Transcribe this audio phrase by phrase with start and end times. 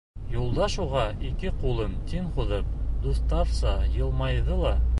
[0.35, 2.71] Юлдаш уға, ике ҡулын тиң һуҙып,
[3.05, 4.73] дуҫтарса йылмайҙы ла: